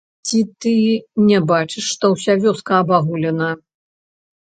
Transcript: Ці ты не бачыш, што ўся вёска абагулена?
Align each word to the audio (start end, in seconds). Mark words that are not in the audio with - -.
Ці 0.29 0.37
ты 0.63 0.71
не 1.27 1.39
бачыш, 1.53 1.85
што 1.93 2.05
ўся 2.17 2.33
вёска 2.43 2.71
абагулена? 2.83 3.49